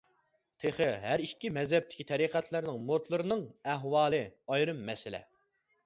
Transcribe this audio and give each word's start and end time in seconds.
تېخى 0.61 0.87
ھەر 1.03 1.23
ئىككى 1.25 1.51
مەزھەپتىكى 1.59 2.07
تەرىقەتلەرنىڭ 2.13 2.83
مۇرىتلىرىنىڭ 2.89 3.47
ئەھۋالى 3.71 4.27
ئايرىم 4.55 4.85
مەسىلە. 4.91 5.27